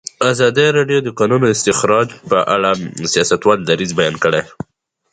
[0.31, 4.41] ازادي راډیو د د کانونو استخراج په اړه د سیاستوالو دریځ بیان کړی.